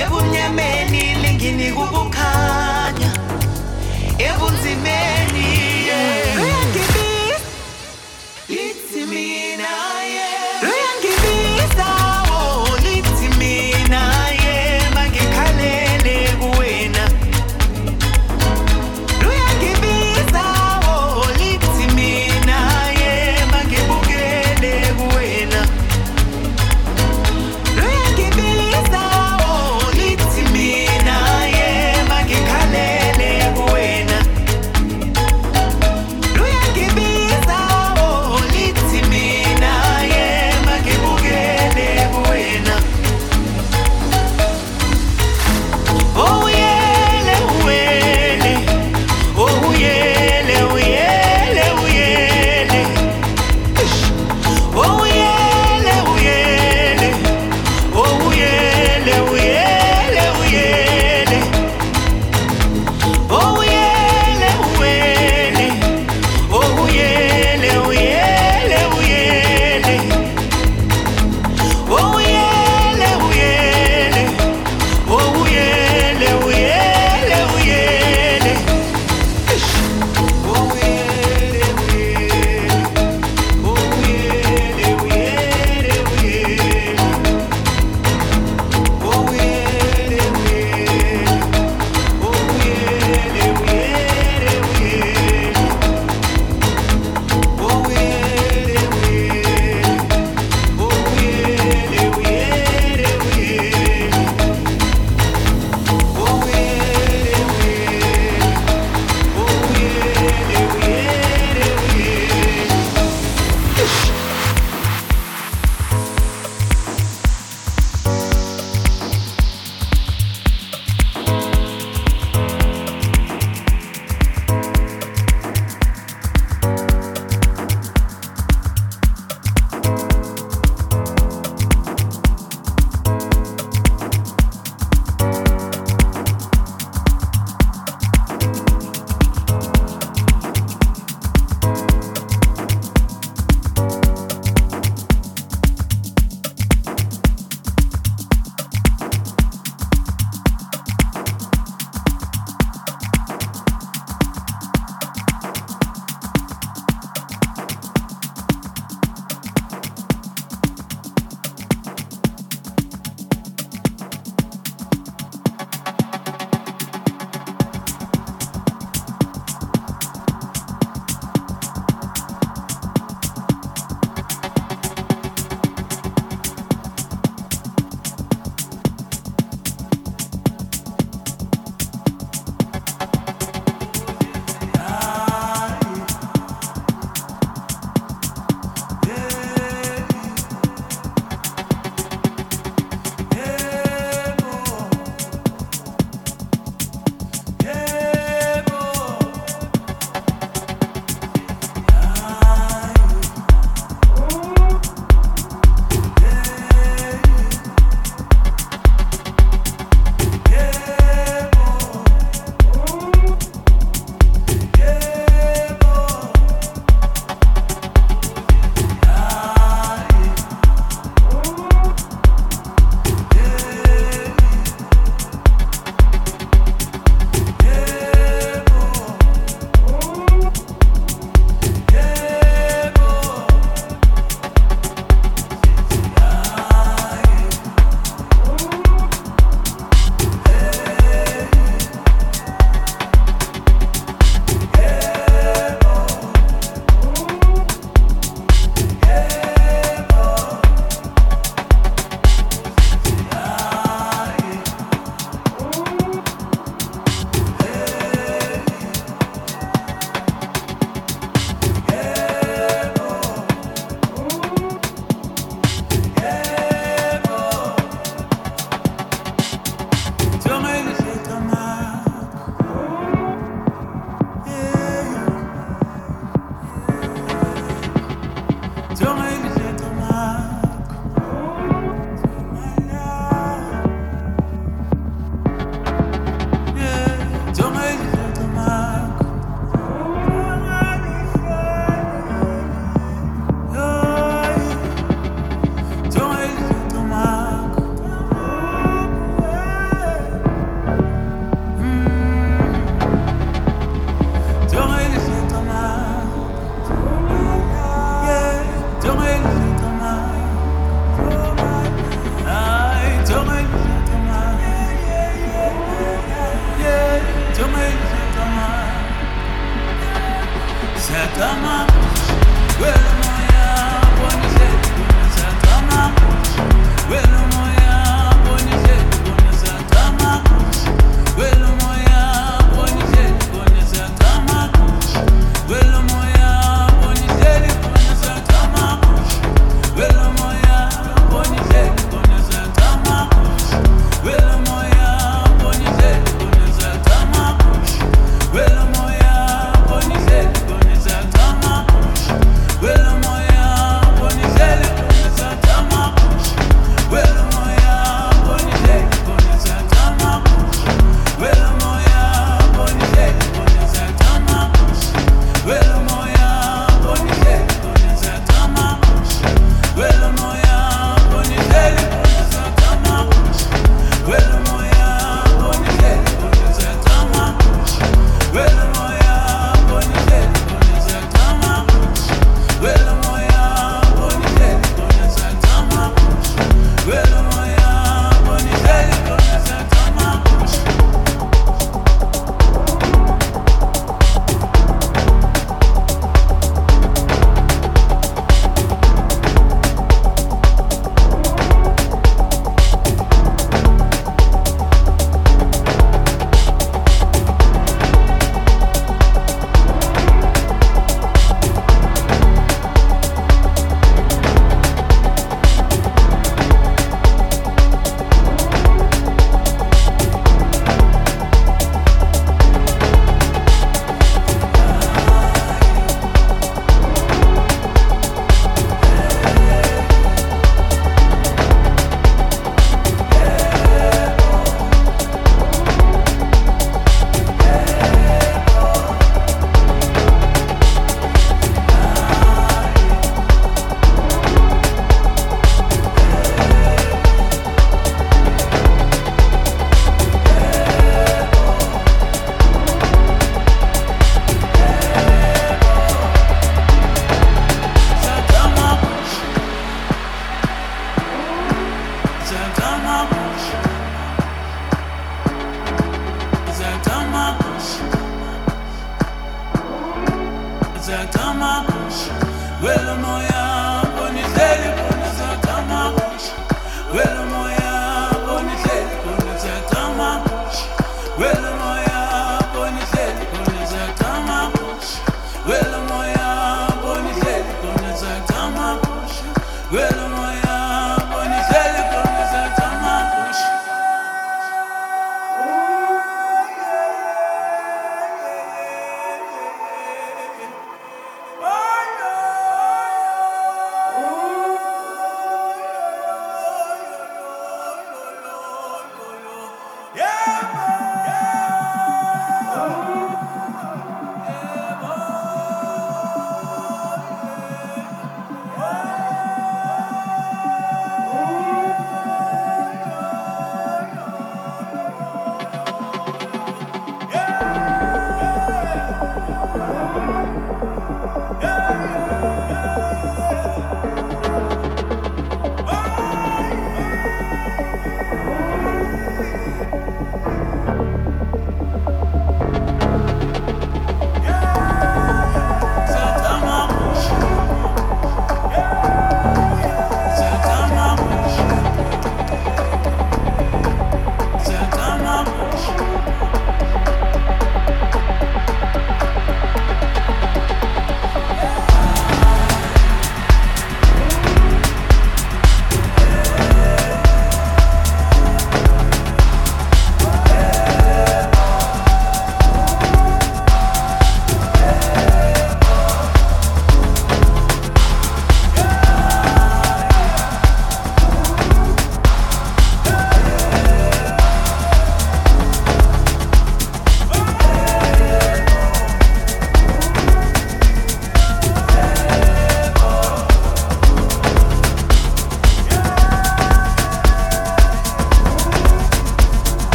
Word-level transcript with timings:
ebumnyameni 0.00 1.02
linginika 1.22 1.80
ukukhanya 1.84 3.10
ebunzimeni 4.26 5.73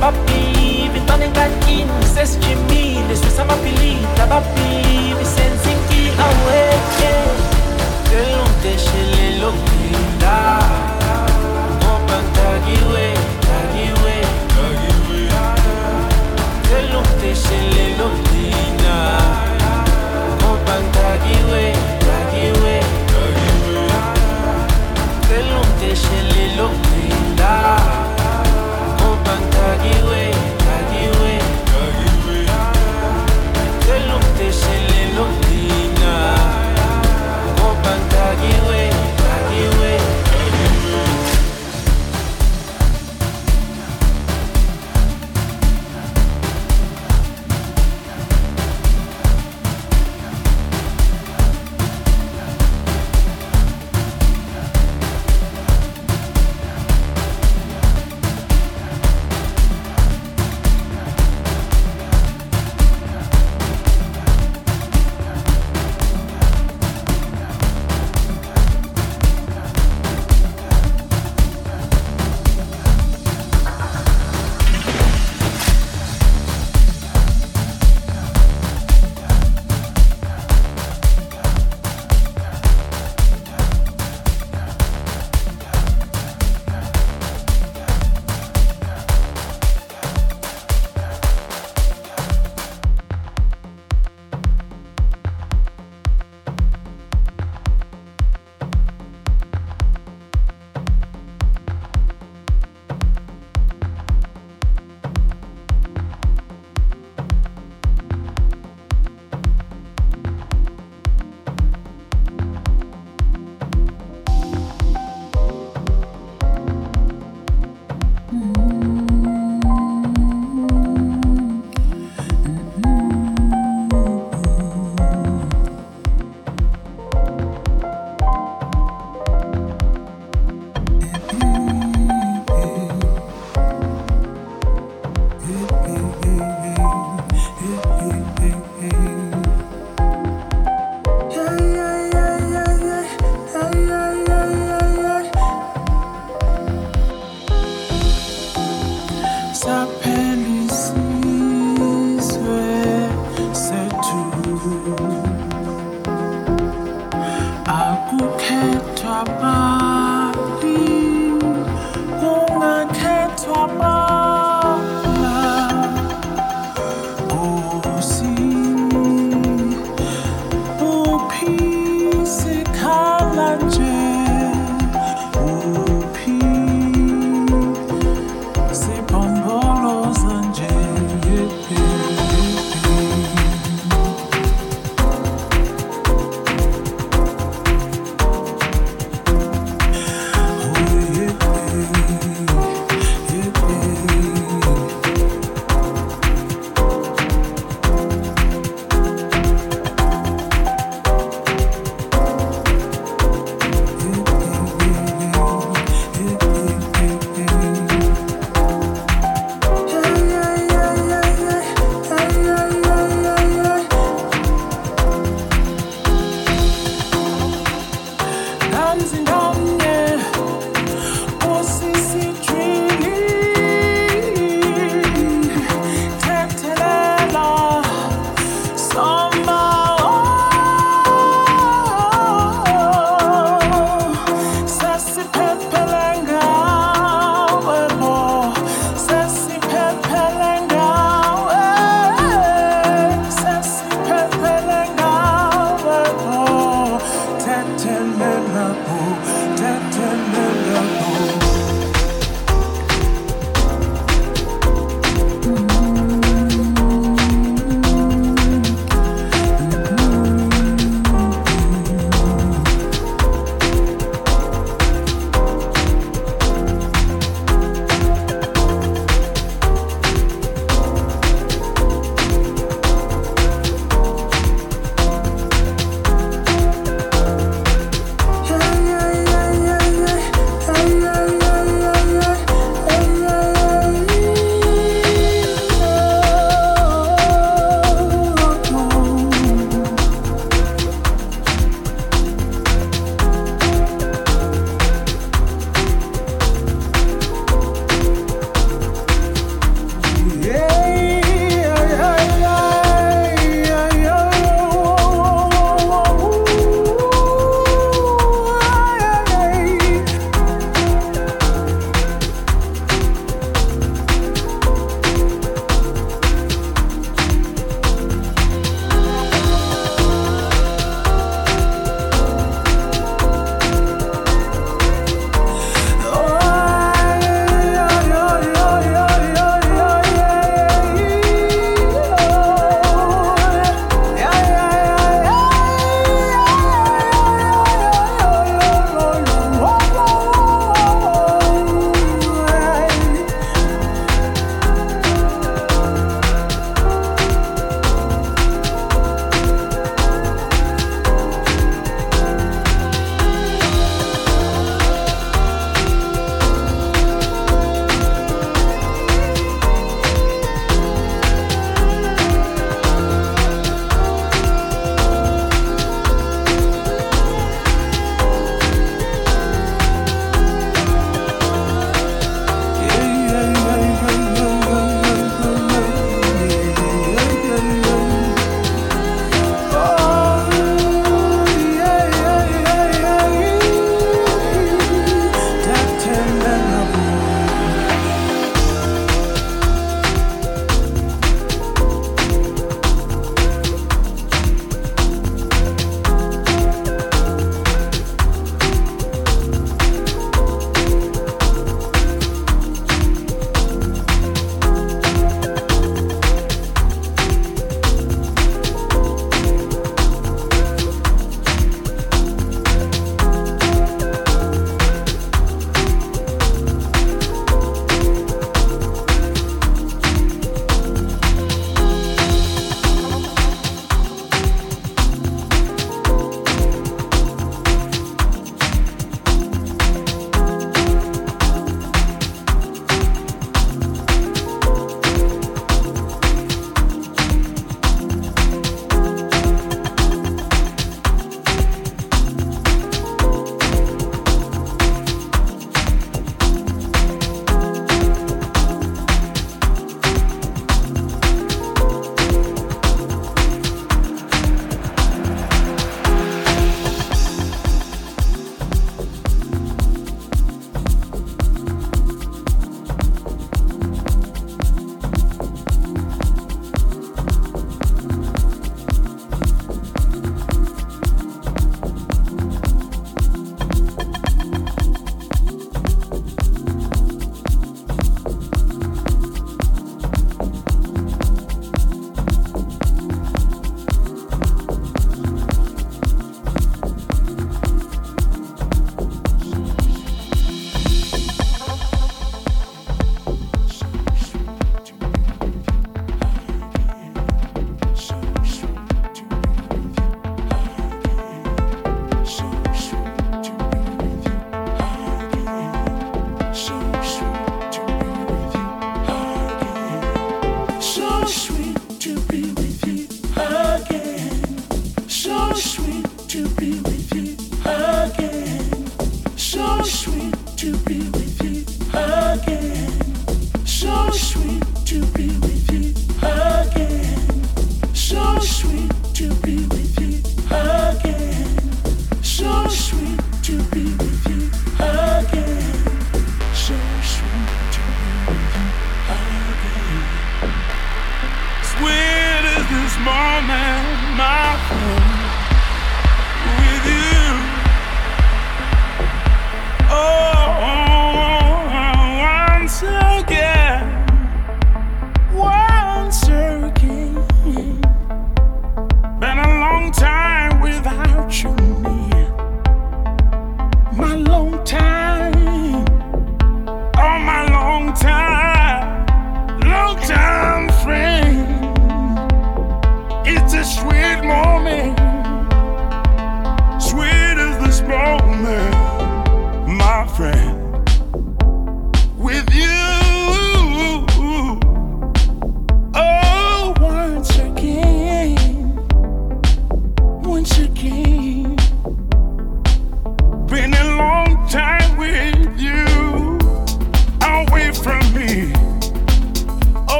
Tabapi, 0.00 0.88
vitone 0.96 1.28
ngatini, 1.28 1.92
sesjimi, 2.14 3.04
leswi 3.08 3.30
sa 3.36 3.44
mapili, 3.44 4.00
tabapi, 4.16 5.12
visa 5.18 5.39